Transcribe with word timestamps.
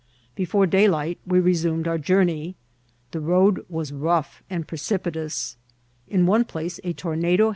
Before 0.33 0.65
daylight 0.65 1.19
we 1.27 1.39
resumed 1.39 1.87
our 1.87 1.99
journey; 1.99 2.55
the 3.11 3.19
road 3.19 3.63
was 3.69 3.91
rough 3.93 4.41
and 4.49 4.67
precipitous; 4.67 5.57
in 6.07 6.25
one 6.25 6.43
place 6.43 6.79
a 6.83 6.91
tomado. 6.93 7.49